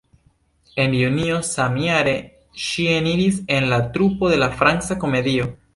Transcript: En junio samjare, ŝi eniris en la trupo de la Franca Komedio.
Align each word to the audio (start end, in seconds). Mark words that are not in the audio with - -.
En 0.83 0.95
junio 0.99 1.35
samjare, 1.49 2.15
ŝi 2.69 2.89
eniris 2.97 3.41
en 3.59 3.73
la 3.75 3.83
trupo 3.99 4.35
de 4.35 4.45
la 4.45 4.53
Franca 4.61 5.03
Komedio. 5.05 5.53